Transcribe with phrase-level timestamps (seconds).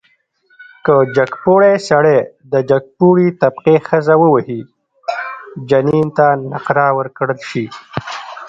[0.85, 2.17] که جګپوړی سړی
[2.53, 4.61] د جګپوړي طبقې ښځه ووهي،
[5.69, 7.65] جنین ته نقره ورکړل شي.